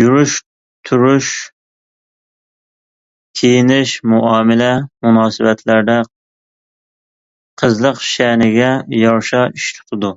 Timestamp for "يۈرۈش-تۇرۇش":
0.00-1.30